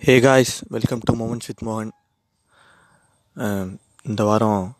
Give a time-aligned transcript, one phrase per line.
[0.00, 1.92] Hey guys welcome to moments with மோகன்
[4.02, 4.76] இந்த வாரம்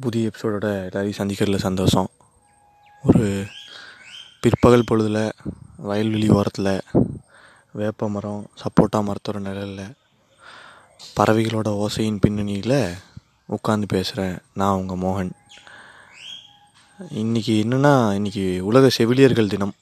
[0.00, 2.08] புதிய எபிசோடோட எல்லாரையும் சந்திக்கிறதுல சந்தோஷம்.
[3.02, 3.46] ஒரு
[4.40, 5.20] பிற்பகல் பொழுதில்
[5.76, 6.72] வயல்வெளி ஓரத்தில்
[7.72, 9.96] வேப்ப மரம் சப்போட்டா மரத்தோட நிழலில்
[11.16, 12.78] பறவைகளோட ஓசையின் பின்னணியில்
[13.56, 15.32] உட்காந்து பேசுகிறேன் நான் உங்கள் மோகன்.
[17.22, 19.74] இன்றைக்கி என்னென்னா இன்றைக்கி உலக செவிலியர்கள் தினம்.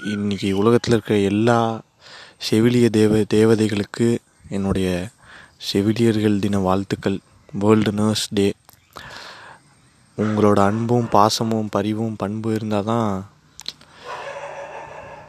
[0.00, 1.56] இன்றைக்கி இன்னைக்கு உலகத்தில் இருக்கிற எல்லா
[2.48, 4.88] செவிலிய தேவ தேவதைகளுக்கு என்னுடைய
[5.68, 7.16] செவிலியர்கள் தின வாழ்த்துக்கள்.
[7.52, 8.46] வேர்ல்டு நர்ஸ் டே
[10.18, 13.08] உங்களோட அன்பும் பாசமும் பரிவும் பண்பு இருந்தால் தான்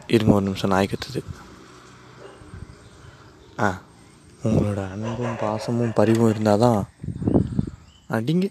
[0.07, 1.21] இருங்க ஒரு நிமிஷம் நாய்க்கத்துது
[3.59, 3.70] ஆ
[4.43, 6.81] உங்களோட அன்பும் பாசமும் பரிவும் இருந்தால் தான்
[8.09, 8.48] அடிங்க.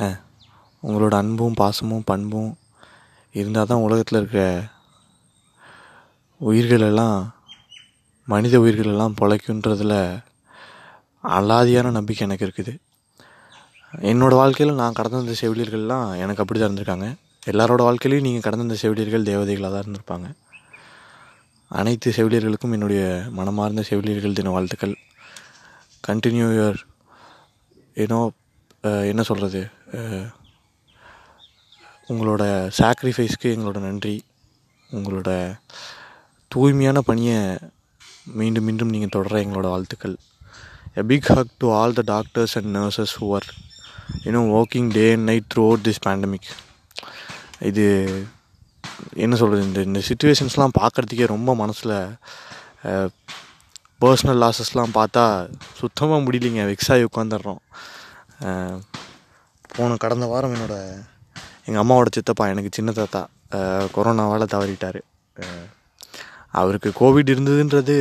[0.00, 0.08] ஆ
[0.82, 2.52] உங்களோட அன்பும் பாசமும் பண்பும்
[3.34, 4.44] இருந்தால் தான் உலகத்தில் இருக்கிற
[6.48, 7.18] உயிர்களெல்லாம்
[8.32, 9.94] மனித உயிர்களெல்லாம் பிழைக்குன்றதுல
[11.36, 12.72] அலாதியான நம்பிக்கை எனக்கு இருக்குது.
[14.10, 17.08] என்னோடய வாழ்க்கையில் நான் கடந்து வந்த செவிலியர்கள்லாம் எனக்கு அப்படி தான் இருந்திருக்காங்க.
[17.52, 20.28] எல்லாரோட வாழ்க்கையிலையும் நீங்கள் கடந்து வந்த செவிலியர்கள் தேவதைகளாக தான் இருந்திருப்பாங்க.
[21.80, 23.02] அனைத்து செவிலியர்களுக்கும் என்னுடைய
[23.38, 24.94] மனமார்ந்த செவிலியர்கள் தின வாழ்த்துக்கள்.
[26.08, 26.80] கண்டினியூ யுவர்
[28.04, 28.20] ஏனோ
[29.10, 29.60] என்ன சொல்கிறது
[32.12, 32.44] உங்களோட
[32.78, 34.16] சாக்ரிஃபைஸ்க்கு எங்களோட நன்றி.
[34.90, 35.30] உங்களோட
[36.54, 37.38] தூய்மையான பணியை
[38.38, 40.14] மீண்டும் மீண்டும் நீங்கள் தொடர எங்களோட வாழ்த்துக்கள்.
[41.00, 43.28] A big hug to all the doctors and nurses who
[44.24, 46.48] you know working day and night throughout this pandemic
[47.70, 47.84] இது
[49.24, 51.96] என்ன சொல்கிறது இந்த இந்த சுச்சுவேஷன்ஸ்லாம் பார்க்குறதுக்கே ரொம்ப மனசில்
[54.04, 55.24] பர்சனல் லாஸஸ்லாம் பார்த்தா
[55.80, 56.62] சுத்தமாக முடியலைங்க.
[56.70, 57.62] வெக்ஸாகி ஆகி உட்காந்துடுறோம்
[59.76, 60.76] போன கடந்த வாரம் என்னோட
[61.66, 63.22] எங்கள் அம்மாவோட சித்தப்பா எனக்கு சின்ன தாத்தா.
[63.96, 65.00] கொரோனாவால் தவறிட்டார்.
[66.60, 67.96] அவருக்கு கோவிட் இருந்ததுன்றது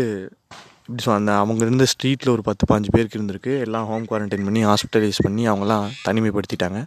[0.85, 3.53] இப்படி சொல் அந்த அவங்க இருந்த ஸ்ட்ரீட்டில் ஒரு பத்து பாஞ்சு பேருக்கு இருந்திருக்கு.
[3.65, 6.79] எல்லாம் ஹோம் குவாரண்டைன் பண்ணி ஹாஸ்பிட்டலைஸ் பண்ணி அவங்களாம் தனிமைப்படுத்திட்டாங்க.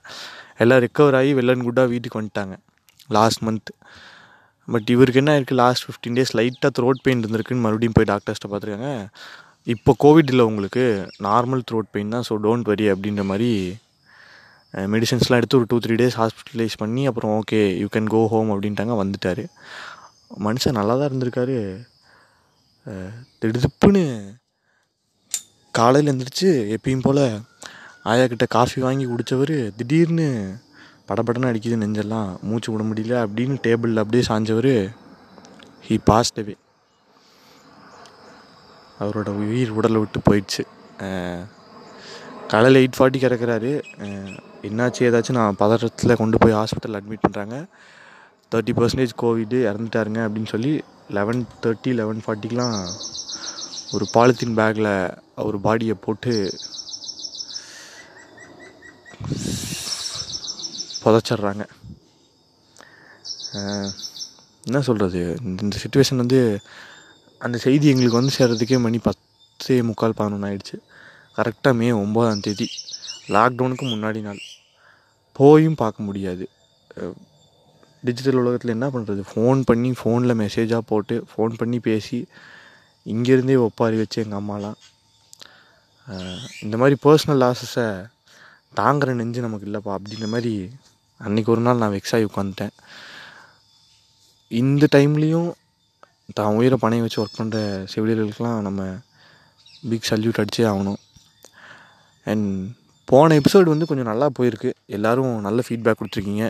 [0.65, 2.56] எல்லாம் ரிக்கவர் ஆகி வெள்ளன் குட்டாக வீட்டுக்கு வந்துட்டாங்க.
[3.16, 3.72] லாஸ்ட் மந்த்
[4.75, 8.91] பட் இவருக்கு என்ன இருக்குது லாஸ்ட் ஃபிஃப்டீன் டேஸ் லைட்டாக த்ரோட் பெயின் இருந்திருக்குன்னு மறுபடியும் போய் டாக்டர்ஸ்ட்டை பார்த்துருக்காங்க.
[9.75, 10.84] இப்போ கோவிட் இல்லை உங்களுக்கு.
[11.28, 12.25] நார்மல் த்ரோட் பெயின் தான்.
[12.28, 13.50] ஸோ டோன்ட் வரி அப்படின்ற மாதிரி
[14.94, 18.94] மெடிசன்ஸ்லாம் எடுத்து ஒரு டூ த்ரீ டேஸ் ஹாஸ்பிட்டலைஸ் பண்ணி அப்புறம் okay you can go home அப்படின்ட்டாங்க.
[19.03, 19.44] வந்துட்டார்.
[20.31, 21.59] மனுஷன் நல்லா தான் இருந்திருக்காரு
[23.41, 24.03] திடுதிப்புன்னு
[25.78, 27.25] காலையில் எழுந்திரிச்சு எப்பயும் போல்
[28.10, 30.28] ஆயா கிட்ட காஃபி வாங்கி குடித்தவர் திடீர்னு
[31.09, 32.31] படபடன்னு அடிக்குது நெஞ்செல்லாம்.
[32.48, 34.72] மூச்சு விட முடியல அப்படின்னு டேபிளில் அப்படியே சாஞ்சவர்
[35.87, 36.54] ஹீ பாஸ்ட் அவே
[39.03, 40.62] அவரோட உயிர் உடலை விட்டு போயிடுச்சு.
[42.53, 43.72] காலையில் எயிட் ஃபார்ட்டிக்கு இறக்குறாரு.
[44.69, 47.56] என்னாச்சு ஏதாச்சும் நான் பதற்றத்தில் கொண்டு போய் ஹாஸ்பிட்டல் அட்மிட் பண்ணுறாங்க
[48.53, 50.73] தேர்ட்டி பர்சன்டேஜ் கோவிடு இறந்துட்டாருங்க அப்படின்னு சொல்லி
[51.17, 52.79] லெவன் தேர்ட்டி லெவன் ஃபார்ட்டிக்கெலாம்
[53.95, 54.93] ஒரு பாலித்தீன் பேக்கில்
[55.41, 56.33] அவர் பாடியை போட்டு
[61.03, 61.65] புதைச்சிட்றாங்க.
[64.69, 66.41] என்ன சொல்கிறது இந்த இந்த சுச்சுவேஷன் வந்து
[67.47, 70.77] அந்த செய்தி எங்களுக்கு வந்து சேர்றதுக்கே மணி பத்தே முக்கால் பதினொன்று ஆயிடுச்சு.
[71.37, 72.67] கரெக்டாக மே ஒம்போதாம் தேதி.
[73.35, 74.43] லாக்டவுனுக்கு முன்னாடி நாள்.
[75.39, 76.45] போயும் பார்க்க முடியாது.
[78.06, 82.19] டிஜிட்டல் உலகத்தில் என்ன பண்ணுறது ஃபோன் பண்ணி ஃபோனில் மெசேஜாக போட்டு ஃபோன் பண்ணி பேசி
[83.15, 84.78] இங்கேருந்தே ஒப்பாரி வச்சு எங்கள் அம்மாலாம்.
[86.65, 87.87] இந்த மாதிரி பர்சனல் லாஸஸை
[88.81, 89.93] தாங்குற நெஞ்சு நமக்கு இல்லைப்பா.
[89.99, 90.55] அப்படின்ற மாதிரி
[91.27, 92.75] அன்றைக்கி ஒரு நாள் நான் வெக்ஸ் ஆகி உட்காந்துட்டேன்
[94.50, 95.49] இந்த டைம்லேயும்
[96.38, 97.59] தான் உயிரை பணையை வச்சு ஒர்க் பண்ணுற
[97.93, 98.83] செவிலியர்களுக்கெலாம் நம்ம
[99.91, 101.00] பிக் சல்யூட் அடிச்சே ஆகணும்.
[102.31, 102.50] அண்ட்
[103.11, 104.71] போன எபிசோடு வந்து கொஞ்சம் நல்லா போயிருக்கு.
[104.97, 106.47] எல்லோரும் நல்ல ஃபீட்பேக் கொடுத்துருக்கீங்க.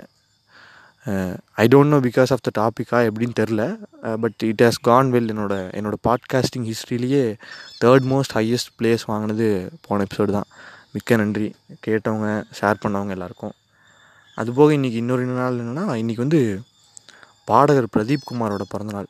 [1.54, 5.54] I don't know because of the டாப்பிக்கா எப்படின்னு தெரில but it has gone well என்னோட
[5.78, 7.36] என்னோட பாட்காஸ்டிங் ஹிஸ்ட்ரியிலேயே
[7.84, 10.48] தேர்ட் மோஸ்ட் ஹையஸ்ட் பிளேஸ் வாங்கினது போன எபிசோடு தான்.
[10.92, 11.54] மிக்க நன்றி.
[11.86, 13.52] கேட்டவங்க ஷேர் பண்ணவங்க எல்லாருக்கும்.
[14.36, 16.60] அதுபோக இன்றைக்கி இன்னொரு நாள் என்னென்னா இன்றைக்கி வந்து
[17.44, 19.06] பாடகர் பிரதீப் குமாரோட பிறந்தநாள்.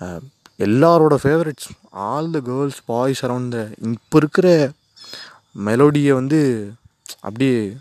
[0.00, 0.20] Uh,
[0.58, 4.70] எல்லாரோட favourites all the girls boys around the இப்போ இருக்கிற
[5.64, 6.40] மெலோடியை வந்து
[7.20, 7.76] அப்படியே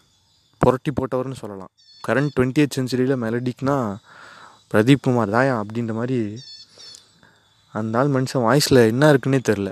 [0.58, 1.70] புரட்டி போட்டவர்னு சொல்லலாம்.
[2.04, 3.76] கரண்ட் டுவெண்ட்டி எய்த் சென்ச்சுரியில் மெலடிக்னா
[4.72, 6.20] பிரதீப் குமார் தாயா அப்படின்ற மாதிரி
[7.74, 9.70] அந்த ஆள் மனுஷன் வாய்ஸில் என்ன இருக்குன்னே தெரில.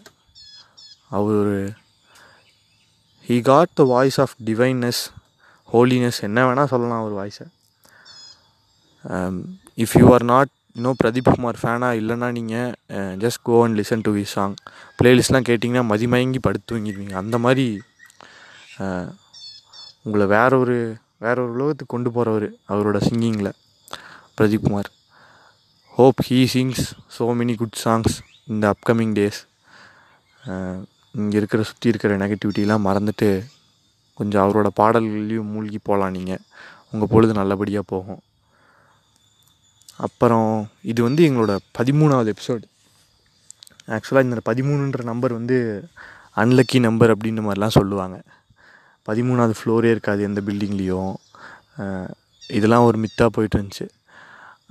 [1.18, 1.54] அவர்
[3.27, 5.01] he got the voice of divineness
[5.69, 7.48] holiness என்ன வேணால் சொல்லலாம் அவர் வாய்ஸை.
[9.83, 14.12] இஃப் யூ ஆர் நாட் இன்னும் பிரதீப் குமார் ஃபேனாக இல்லைன்னா நீங்கள் just go and listen to
[14.18, 14.56] he song
[15.00, 17.68] ப்ளேலிஸ்ட்லாம் கேட்டிங்கன்னா மதிமயங்கி படுத்து வாங்கிடுவீங்க அந்த மாதிரி
[18.83, 19.06] uh,
[20.06, 20.77] உங்களை வேற ஒரு
[21.24, 23.52] வேற ஒரு உலகத்துக்கு கொண்டு போகிறவர் அவரோட சிங்கிங்கில்
[24.38, 24.90] Pradeep Kumar.
[25.98, 26.86] Hope he sings
[27.16, 28.16] so many good songs
[28.54, 29.40] இந்த அப்கமிங் டேஸ்
[31.20, 33.30] இங்கே இருக்கிற சுற்றி இருக்கிற நெகட்டிவிட்டிலாம் மறந்துட்டு
[34.20, 36.44] கொஞ்சம் அவரோட பாடல்கள்லையும் மூழ்கி போகலாம் நீங்கள்
[36.92, 38.22] உங்கள் பொழுது நல்லபடியாக போகும்.
[40.06, 40.50] அப்புறம்
[40.92, 42.66] இது வந்து எங்களோட பதிமூணாவது எபிசோடு
[43.96, 45.58] ஆக்சுவலாக இந்த பதிமூணுன்ற நம்பர் வந்து
[46.42, 48.16] அன்லக்கி நம்பர் அப்படின்ற மாதிரிலாம் சொல்லுவாங்க.
[49.07, 51.16] பதிமூணாவது ஃப்ளோரே இருக்காது எந்த பில்டிங்லேயும்
[52.57, 53.88] இதெல்லாம் ஒரு மித்தாக போயிட்டு இருந்துச்சு.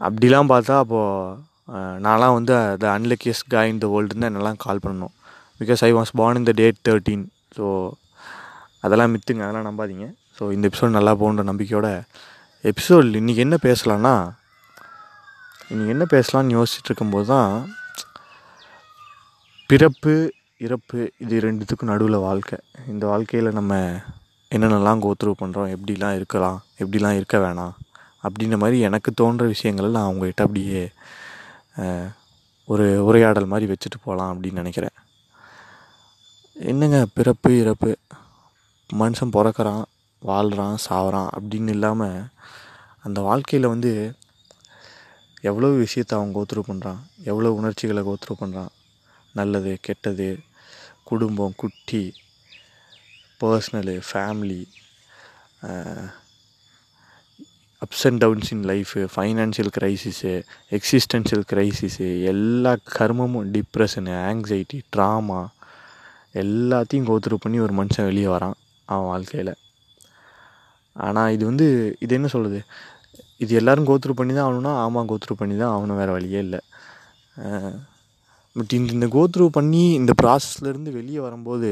[0.06, 5.14] அப்படிலாம் பார்த்தா அப்போது நான்லாம் வந்து த அன்லக்கியஸ்ட் காய் இன் த வேர்ல்டுன்னு என்னெல்லாம் கால் பண்ணணும்
[5.60, 7.24] because I was born in the date thirteen
[7.56, 7.66] so
[8.86, 10.06] அதெல்லாம் மித்துங்க அதெல்லாம் நம்பாதீங்க.
[10.38, 11.88] ஸோ இந்த எபிசோட் நல்லா போகணுன்ற நம்பிக்கையோட
[12.70, 14.14] எபிசோட் இன்றைக்கி என்ன பேசலான்னா
[15.72, 17.52] இன்றைக்கி என்ன பேசலாம்னு யோசிச்சுட்டு இருக்கும்போது தான்
[19.70, 20.14] பிறப்பு
[20.66, 22.58] இறப்பு இது ரெண்டுத்துக்கும் நடுவில் வாழ்க்கை.
[22.92, 23.72] இந்த வாழ்க்கையில் நம்ம
[24.54, 27.74] என்னென்னலாம் கோத்ரூ பண்ணுறோம் எப்படிலாம் இருக்கலாம் எப்படிலாம் இருக்க வேணாம்
[28.24, 30.82] அப்படின்ற மாதிரி எனக்கு தோன்ற விஷயங்களை நான் அவங்ககிட்ட அப்படியே
[32.68, 34.96] ஒரு உரையாடல் மாதிரி வச்சுட்டு போகலாம் அப்படின்னு நினைக்கிறேன்.
[36.56, 37.90] என்னங்க பிறப்பு இறப்பு?
[38.90, 39.84] மனுஷன் பிறக்கிறான்
[40.22, 42.24] வாழ்கிறான் சாவறான் அப்படின்னு இல்லாமல்
[43.02, 43.92] அந்த வாழ்க்கையில் வந்து
[45.50, 48.72] எவ்வளோ விஷயத்தை அவன் கோத்ரூ பண்ணுறான் எவ்வளோ உணர்ச்சிகளை கோத்ரூ பண்ணுறான்
[49.34, 50.28] நல்லது கெட்டது
[51.02, 52.02] குடும்பம் குட்டி
[53.44, 54.62] personal family
[57.82, 60.32] ups and downs in life financial crisis
[60.76, 65.40] existential crisis எல்லா கர்மமும் டிப்ரெஷனு ஆங்ஸைட்டி ட்ராமா
[66.42, 68.56] எல்லாத்தையும் கோத்ரூ பண்ணி ஒரு மனுஷன் வெளியே வரான்
[68.88, 69.52] அவன் வாழ்க்கையில்.
[70.96, 71.66] ஆனால் இது வந்து
[72.04, 72.60] இது என்ன சொல்கிறது
[73.42, 76.60] இது எல்லோரும் கோத்ரூ பண்ணி தான் ஆகணும்னா ஆமாம் கோத்ரூ பண்ணி தான் ஆகணும் வேறு வழியே இல்லை.
[78.56, 81.70] பட் இந்த இந்த கோத்ரூ பண்ணி இந்த ப்ராசஸ்லேருந்து வெளியே வரும்போது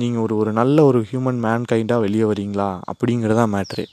[0.00, 3.84] நீங்கள் ஒரு ஒரு நல்ல ஒரு ஹியூமன் மேன் கைண்டாக வெளியே வரீங்களா அப்படிங்கிறதான் மேட்ரு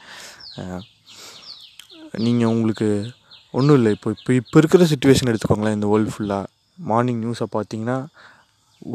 [2.25, 2.89] நீங்கள் உங்களுக்கு
[3.57, 3.91] ஒன்றும் இல்லை.
[3.95, 6.45] இப்போ இப்போ இப்போ இருக்கிற சுச்சுவேஷன் எடுத்துக்கோங்களேன் இந்த வேர்ல்டு ஃபுல்லாக
[6.79, 7.97] மார்னிங் நியூஸை பார்த்தீங்கன்னா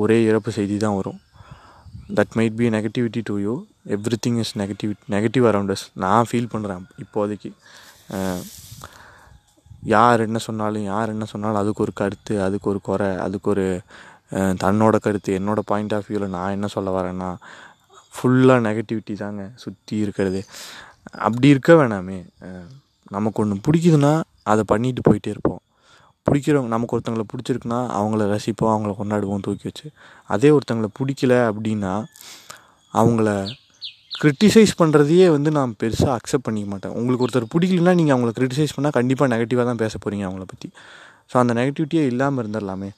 [0.01, 1.21] ஒரே இறப்பு செய்தி தான் வரும்.
[2.19, 3.55] That might be negativity to you
[4.27, 7.51] everything is negative negative around us நான் ஃபீல் பண்ணுறேன் இப்போதைக்கு.
[9.95, 13.65] யார் என்ன சொன்னாலும் யார் என்ன சொன்னாலும் அதுக்கு ஒரு கருத்து அதுக்கு ஒரு குறை அதுக்கு ஒரு
[14.63, 17.31] தன்னோட கருத்து என்னோடய பாயிண்ட் ஆஃப் வியூவில் நான் என்ன சொல்ல வரேன்னா
[18.15, 20.41] ஃபுல்லாக நெகட்டிவிட்டி தாங்க சுற்றி இருக்கிறது.
[21.27, 22.19] அப்படி இருக்க வேணாமே.
[23.17, 24.13] நமக்கு ஒன்று பிடிக்குதுன்னா
[24.53, 25.61] அதை பண்ணிட்டு போயிட்டே இருப்போம்.
[26.27, 29.87] பிடிக்கிறவங்க நமக்கு ஒருத்தங்களை பிடிச்சிருக்குன்னா அவங்கள ரசிப்போம் அவங்கள கொண்டாடுவோம் தூக்கி வச்சு.
[30.35, 31.93] அதே ஒருத்தங்களை பிடிக்கல அப்படின்னா
[32.95, 33.29] அவங்கள
[34.23, 36.95] கிரிட்டிசைஸ் பண்ணுறதையே வந்து நான் பெருசாக அக்செப்ட் பண்ணிக்க மாட்டேன்.
[36.99, 40.69] உங்களுக்கு ஒருத்தர் பிடிக்கலன்னா நீங்கள் அவங்கள கிரிட்டிசைஸ் பண்ணால் கண்டிப்பாக நெகட்டிவாக தான் பேச போகிறீங்க அவங்கள பற்றி
[41.31, 42.91] ஸோ அந்த நெகட்டிவிட்டியே இல்லாமல் இருந்துடலாமே.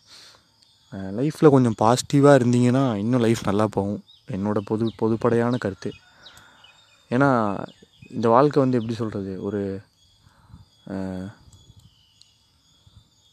[1.18, 4.02] லைஃப்பில் கொஞ்சம் பாசிட்டிவாக இருந்தீங்கன்னா இன்னும் லைஃப் நல்லா போகும்.
[4.34, 5.90] என்னோட பொது பொதுப்படையான கருத்து.
[7.14, 7.30] ஏன்னா
[8.16, 9.62] இந்த வாழ்க்கை வந்து எப்படி சொல்கிறது ஒரு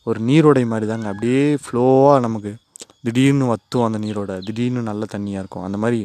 [0.10, 2.52] ஒரு நீரோடை மாதிரி தாங்க அப்படியே ஃப்ளோவாக நமக்கு
[3.06, 4.32] திடீர்னு வத்தும் அந்த நீரோட.
[4.48, 5.66] திடீர்னு நல்ல தண்ணியாக இருக்கும்.
[5.68, 6.00] அந்த மாதிரி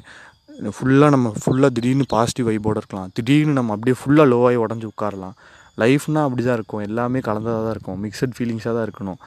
[0.76, 3.10] ஃபுல்லாக நம்ம ஃபுல்லாக திடீர்னு பாசிட்டிவ் வைப்போடு இருக்கலாம்.
[3.16, 5.34] திடீர்னு நம்ம அப்படியே ஃபுல்லாக லோவாகி உடஞ்சி உட்காரலாம்.
[5.82, 6.84] லைஃப்னால் அப்படி தான் இருக்கும்.
[6.88, 7.98] எல்லாமே கலந்ததாக தான் இருக்கும்.
[8.04, 9.20] மிக்சட் ஃபீலிங்ஸாக தான் இருக்கணும்.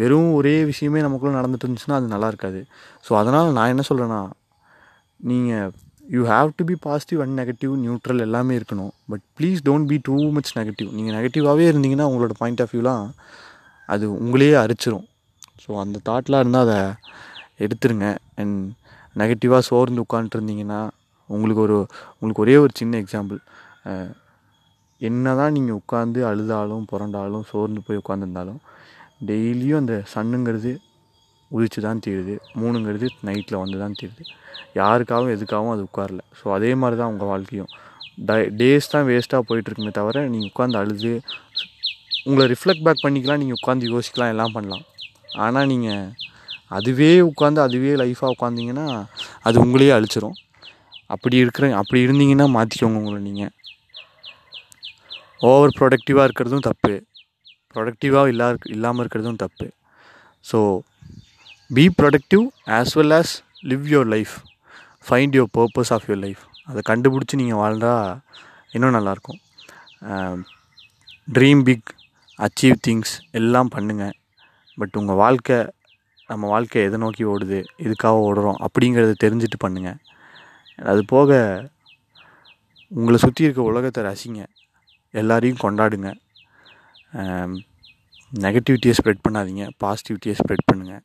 [0.00, 2.60] வெறும் ஒரே விஷயமே நமக்குள்ளே நடந்துட்டு இருந்துச்சுன்னா அது நல்லா இருக்காது.
[3.06, 4.20] ஸோ அதனால் நான் என்ன சொல்கிறேன்னா
[5.30, 5.70] நீங்கள்
[6.14, 8.92] you have to be positive and negative neutral எல்லாமே இருக்கணும்.
[9.10, 13.06] But please don't be too much negative நீங்கள் நெகட்டிவாகவே இருந்தீங்கன்னா உங்களோட பாயிண்ட் ஆஃப் வியூலாம்
[13.94, 15.06] அது உங்களையே அரிச்சிரும்.
[15.62, 16.78] ஸோ அந்த தாட்லாம் இருந்தால் அதை
[17.64, 18.08] எடுத்துருங்க.
[18.42, 18.60] அண்ட்
[19.20, 20.80] நெகட்டிவாக சோர்ந்து உட்காந்துருந்தீங்கன்னா
[21.28, 21.76] உங்களுக்கு ஒரு
[22.16, 23.38] உங்களுக்கு ஒரே ஒரு சின்ன எக்ஸாம்பிள்
[25.00, 28.60] என்ன தான் நீங்கள் உட்காந்து அழுதாலும் புரண்டாலும் சோர்ந்து போய் உட்காந்துருந்தாலும்
[29.20, 30.72] டெய்லியும் அந்த சன்னுங்கிறது
[31.50, 34.22] உதிச்சு தான் தீருது மூணுங்கிறது நைட்டில் வந்து தான் தீருது.
[34.80, 36.22] யாருக்காகவும் எதுக்காகவும் அது உட்காரல.
[36.38, 37.70] ஸோ அதே மாதிரி தான் உங்கள் வாழ்க்கையும்.
[38.28, 41.12] டை டேஸ் தான் வேஸ்ட்டாக போயிட்டுருக்குமே தவிர நீங்கள் உட்காந்து அழுது
[42.28, 44.84] உங்களை ரிஃப்ளெக்ட் பேக் பண்ணிக்கலாம் நீங்கள் உட்காந்து யோசிக்கலாம் எல்லாம் பண்ணலாம்.
[45.44, 46.06] ஆனால் நீங்கள்
[46.76, 48.86] அதுவே உட்காந்து அதுவே லைஃபாக உட்காந்திங்கன்னா
[49.48, 50.36] அது உங்களையே அழிச்சிரும்.
[51.14, 53.52] அப்படி இருக்கிற அப்படி இருந்தீங்கன்னா மாற்றிக்கோங்க உங்களை நீங்கள்
[55.50, 56.94] ஓவர் ப்ரொடக்டிவாக இருக்கிறதும் தப்பு.
[57.76, 59.68] ப்ரொடக்டிவாக இல்லா இல்லாமல் இருக்கிறதும் தப்பு.
[60.50, 60.58] So
[61.70, 62.44] be productive
[62.78, 63.32] as well as
[63.70, 64.34] live your life
[65.06, 68.12] find your purpose of your life அதை கண்டுபிடிச்சி நீங்கள் வாழ்ந்தால்
[68.76, 69.40] இன்னும் நல்லாயிருக்கும்.
[71.36, 71.90] ட்ரீம் பிக்
[72.46, 74.16] அச்சீவ் திங்ஸ் எல்லாம் பண்ணுங்கள்
[74.80, 75.58] பட் உங்கள் வாழ்க்கை
[76.30, 79.98] நம்ம வாழ்க்கை எதை நோக்கி ஓடுது எதுக்காக ஓடுறோம் அப்படிங்கிறத தெரிஞ்சுட்டு பண்ணுங்கள்
[80.90, 81.30] அது போக
[82.98, 84.42] உங்களை சுற்றி இருக்க உலகத்தை ரசிங்க.
[85.20, 86.10] எல்லாரையும் கொண்டாடுங்க.
[88.44, 91.04] நெகட்டிவிட்டியை ஸ்ப்ரெட் பண்ணாதீங்க பாசிட்டிவிட்டியை ஸ்ப்ரெட் பண்ணுங்கள்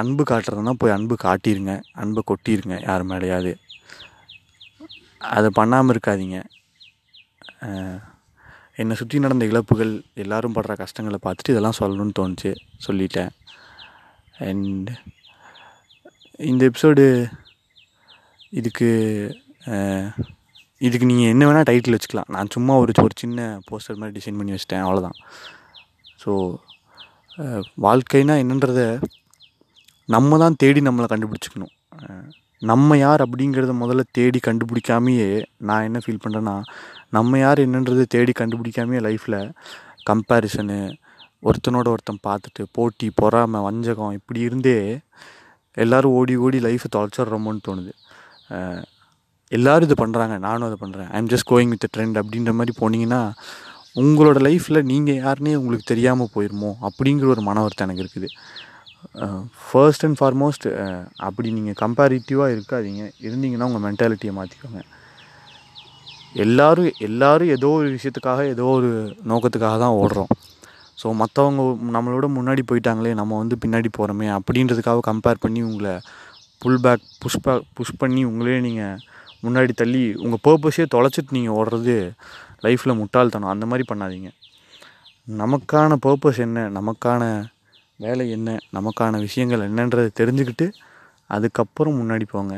[0.00, 3.52] அன்பு காட்டுறதுனா போய் அன்பு காட்டிருங்க அன்பை கொட்டிருங்க யார் மேலேயாவது.
[5.36, 6.38] அதை பண்ணாமல் இருக்காதீங்க.
[8.82, 9.92] என்னை சுற்றி நடந்த இழப்புகள்
[10.22, 12.50] எல்லாரும் படுற கஷ்டங்களை பார்த்துட்டு இதெல்லாம் சொல்லணும்னு தோணுச்சு
[12.86, 13.32] சொல்லிட்டேன்.
[14.48, 14.90] அண்ட்
[16.50, 17.04] இந்த எபிசோடு
[18.60, 18.90] இதுக்கு
[20.86, 22.30] இதுக்கு நீங்கள் என்ன வேணால் டைட்டில் வச்சுக்கலாம்.
[22.34, 25.18] நான் சும்மா ஒரு ஒரு சின்ன போஸ்டர் மாதிரி டிசைன் பண்ணி வச்சிட்டேன் அவ்வளோதான்
[26.22, 26.32] ஸோ
[27.86, 28.80] வாழ்க்கைனா என்னன்றத
[30.14, 31.72] நம்ம தான் தேடி நம்மளை கண்டுபிடிச்சிக்கணும்.
[32.62, 35.30] நம்ம யார் அப்படிங்கிறத முதல்ல தேடி கண்டுபிடிக்காமையே
[35.68, 36.56] நான் என்ன ஃபீல் பண்ணுறேன்னா
[37.16, 39.40] நம்ம யார் என்னன்றதை தேடி கண்டுபிடிக்காமையே லைஃப்பில்
[40.10, 40.78] கம்பேரிசனு
[41.48, 44.78] ஒருத்தனோட ஒருத்தன் பார்த்துட்டு போட்டி பொறாமை வஞ்சகம் இப்படி இருந்தே
[45.84, 47.92] எல்லோரும் ஓடி ஓடி லைஃப்பை தொலைச்சிட்றோமோன்னு தோணுது.
[49.52, 53.22] எல்லாரும் இது பண்ணுறாங்க நானும் அதை பண்ணுறேன் I'm just going with trend அப்படின்ற மாதிரி போனீங்கன்னா
[54.02, 58.28] உங்களோட லைஃப்பில் நீங்கள் யாருன்னே உங்களுக்கு தெரியாமல் போயிருமோ அப்படிங்கிற ஒரு மன வருத்தம் எனக்கு இருக்குது.
[59.66, 60.66] ஃபர்ஸ்ட் அண்ட் ஃபார்மோஸ்ட்
[61.26, 63.02] அப்படி நீங்கள் கம்பேரிட்டிவாக இருக்காதீங்க.
[63.26, 64.82] இருந்தீங்கன்னா உங்கள் மென்டாலிட்டியை மாற்றிக்கோங்க
[66.44, 68.90] எல்லாரும் எல்லாரும் ஏதோ ஒரு விஷயத்துக்காக ஏதோ ஒரு
[69.32, 70.30] நோக்கத்துக்காக தான் ஓடுறோம்.
[71.00, 71.62] ஸோ மற்றவங்க
[71.96, 75.94] நம்மளோட முன்னாடி போயிட்டாங்களே நம்ம வந்து பின்னாடி போகிறோமே அப்படின்றதுக்காக கம்பேர் பண்ணி உங்களை
[76.62, 78.98] pull back push back push பண்ணி உங்களே நீங்கள்
[79.46, 81.96] முன்னாடி தள்ளி உங்கள் பர்பஸே தொலைச்சிட்டு நீங்கள் ஓடுறது
[82.62, 83.52] லைஃப்பில் முட்டாள்தனம்.
[83.54, 84.30] அந்த மாதிரி பண்ணாதீங்க.
[85.42, 86.70] நமக்கான பர்பஸ் என்ன?
[86.78, 87.22] நமக்கான
[87.96, 88.56] வேலை என்ன?
[88.72, 90.72] நமக்கான விஷயங்கள் என்னன்றதை தெரிஞ்சுக்கிட்டு
[91.26, 92.54] அதுக்கப்புறம் முன்னாடி போங்க.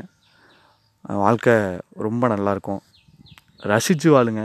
[1.01, 1.55] வாழ்க்கை
[2.05, 2.81] ரொம்ப நல்லாயிருக்கும்
[3.57, 4.43] ரசித்து வாழுங்க.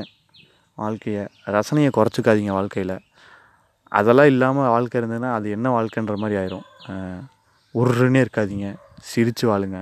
[0.76, 2.96] வாழ்க்கையை ரசனையை குறைச்சிக்காதீங்க வாழ்க்கையில்.
[3.88, 6.68] அதெல்லாம் இல்லாமல் வாழ்க்கை இருந்ததுன்னா அது என்ன வாழ்க்கைன்ற மாதிரி ஆயிரும்.
[7.74, 8.68] உருன்னே இருக்காதீங்க.
[9.02, 9.80] சிரித்து வாழுங்க.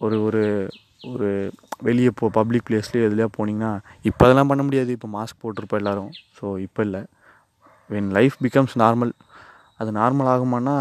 [0.00, 0.42] ஒரு ஒரு
[1.00, 1.28] ஒரு
[1.86, 3.72] வெளியே போ பப்ளிக் பிளேஸ்லேயே எதுலையா போனீங்கன்னா
[4.08, 4.90] இப்போ அதெல்லாம் பண்ண முடியாது.
[4.96, 6.10] இப்போ மாஸ்க் போட்டிருப்போம் எல்லோரும்.
[6.38, 7.02] ஸோ இப்போ இல்லை.
[7.90, 9.12] வென் லைஃப் பிகம்ஸ் நார்மல்
[9.80, 10.76] அது நார்மல் ஆகுமானா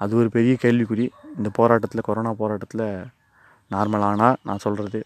[0.00, 1.06] அது ஒரு பெரிய கேள்விக்குறி.
[1.36, 2.86] இந்த போராட்டத்தில் கொரோனா போராட்டத்தில்
[3.74, 5.00] நார்மல் ஆனால் நான் சொல்கிறது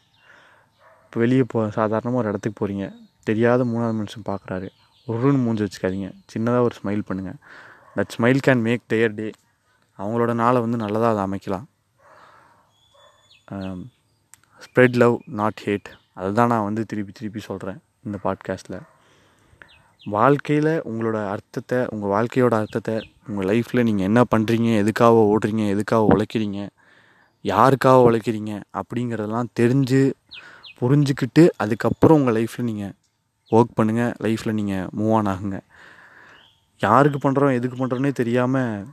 [1.04, 2.86] இப்போ வெளியே போ சாதாரணமாக ஒரு இடத்துக்கு போகிறீங்க
[3.28, 4.68] தெரியாத மூணாவது மனுஷன் பார்க்குறாரு
[5.08, 6.08] ஒருன்னு மூஞ்சி வச்சுக்காதீங்க.
[6.32, 7.38] சின்னதாக ஒரு ஸ்மைல் பண்ணுங்கள்
[7.96, 9.28] that smile can make their day
[9.98, 11.66] அவங்களோட நாளை வந்து நல்லதாக அதை அமைக்கலாம்.
[14.64, 18.78] ஸ்ப்ரெட் லவ் நாட் ஹேட் அதை தான் நான் வந்து திருப்பி திருப்பி சொல்கிறேன் இந்த பாட்காஸ்ட்டில்
[20.06, 22.94] வாழ்க்கையில் உங்களோட அர்த்தத்தை உங்கள் வாழ்க்கையோட அர்த்தத்தை
[23.28, 26.60] உங்கள் லைஃப்பில் நீங்கள் என்ன பண்ணுறீங்க எதுக்காக ஓடுறீங்க எதுக்காக உழைக்கிறீங்க
[27.44, 30.00] யாருக்காக உழைக்கிறீங்க அப்படிங்கிறதெல்லாம் தெரிஞ்சு
[30.80, 32.94] புரிஞ்சுக்கிட்டு அதுக்கப்புறம் உங்கள் லைஃப்பில் நீங்கள்
[33.50, 35.58] ஒர்க் பண்ணுங்கள் லைஃப்பில் நீங்கள் மூவ் ஆன் ஆகுங்க.
[36.80, 38.84] யாருக்கு பண்ணுறோம் எதுக்கு பண்ணுறோன்னே தெரியாமல்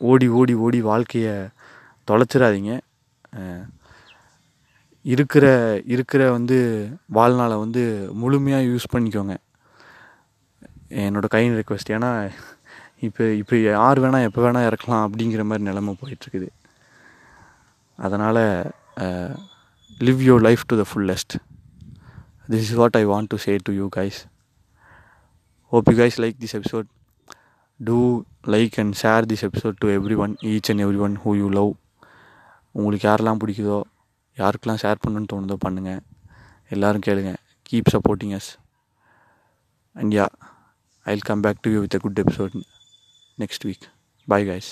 [0.00, 1.34] ஓடி ஓடி ஓடி வாழ்க்கையை
[2.08, 2.72] தொலைச்சிடாதீங்க.
[5.04, 5.46] இருக்கிற
[5.94, 6.56] இருக்கிற வந்து
[7.16, 7.82] வாழ்நாளை வந்து
[8.22, 9.34] முழுமையாக யூஸ் பண்ணிக்கோங்க.
[11.04, 12.10] என்னோடய கையின் ரெக்வஸ்ட் ஏன்னா
[13.06, 16.48] இப்போ இப்போ யார் வேணால் எப்போ வேணால் இறக்கலாம் அப்படிங்கிற மாதிரி நிலமை போயிட்டுருக்குது.
[17.98, 18.42] அதனால்
[20.06, 21.34] live your life to the fullest
[22.50, 24.18] this is what I want to say to you guys
[25.72, 26.88] hope you guys like this episode
[27.80, 27.98] do
[28.54, 31.72] like and share this episode to every one each and every one who you love
[32.72, 33.78] உங்களுக்கு யாரெல்லாம் பிடிக்குதோ
[34.36, 36.00] யாருக்கெல்லாம் share பண்ணணும்னு தோணுதோ பண்ணுங்கள்
[36.68, 37.36] எல்லோரும் கேளுங்க.
[37.70, 38.50] Keep supporting us
[39.92, 40.26] and yeah
[41.06, 42.54] I will come back to you with a good episode
[43.38, 43.84] next week
[44.28, 44.70] bye guys